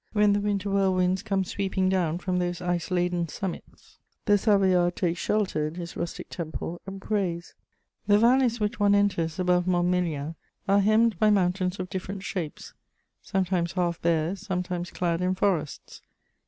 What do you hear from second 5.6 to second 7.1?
in his rustic temple and